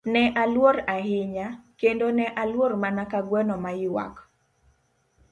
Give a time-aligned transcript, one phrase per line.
[0.05, 1.47] Ne aluor ahinya,
[1.77, 4.15] kendo ne aluor mana ka gweno ma ywak.